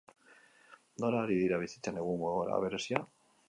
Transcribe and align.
Nola 1.03 1.21
ari 1.25 1.37
dira 1.41 1.61
bizitzen 1.67 2.03
egungo 2.05 2.35
egoera 2.41 2.61
berezia? 2.69 3.07